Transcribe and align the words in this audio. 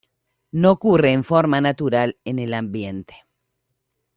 No 0.51 0.71
ocurre 0.71 1.11
en 1.11 1.23
forma 1.23 1.61
natural 1.61 2.17
en 2.25 2.39
el 2.39 2.55
ambiente. 2.55 3.27